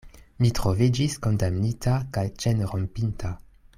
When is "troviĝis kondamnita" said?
0.59-1.93